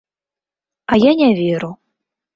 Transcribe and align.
А 0.93 0.99
я 1.03 1.11
не 1.21 1.29
веру. 1.43 1.71